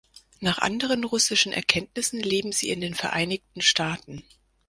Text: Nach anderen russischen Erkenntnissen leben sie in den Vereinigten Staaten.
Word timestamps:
Nach 0.39 0.57
anderen 0.57 1.03
russischen 1.03 1.53
Erkenntnissen 1.53 2.19
leben 2.21 2.53
sie 2.53 2.69
in 2.71 2.81
den 2.81 2.95
Vereinigten 2.95 3.61
Staaten. 3.61 4.23